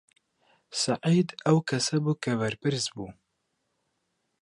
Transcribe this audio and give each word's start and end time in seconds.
سەعید 0.81 1.29
ئەو 1.45 1.57
کەسە 1.69 1.95
بوو 2.03 2.19
کە 2.23 2.31
بەرپرس 2.39 2.85
بوو. 2.95 3.09